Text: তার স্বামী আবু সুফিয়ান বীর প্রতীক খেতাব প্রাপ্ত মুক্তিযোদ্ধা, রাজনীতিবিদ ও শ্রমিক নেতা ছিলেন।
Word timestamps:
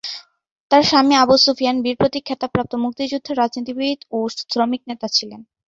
তার 0.71 0.83
স্বামী 0.83 1.13
আবু 1.15 1.35
সুফিয়ান 1.37 1.77
বীর 1.83 1.95
প্রতীক 1.99 2.23
খেতাব 2.25 2.49
প্রাপ্ত 2.53 2.73
মুক্তিযোদ্ধা, 2.83 3.31
রাজনীতিবিদ 3.33 3.99
ও 4.11 4.17
শ্রমিক 4.41 4.81
নেতা 4.89 5.07
ছিলেন। 5.17 5.41